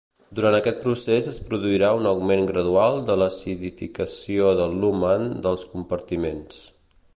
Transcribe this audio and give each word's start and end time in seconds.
Durant 0.37 0.55
aquest 0.59 0.79
procés 0.85 1.27
es 1.31 1.35
produirà 1.49 1.91
un 1.97 2.07
augment 2.13 2.47
gradual 2.53 2.97
de 3.11 3.19
l'acidificació 3.23 4.49
del 4.63 4.75
lumen 4.87 5.31
dels 5.47 5.71
compartiments. 5.77 6.61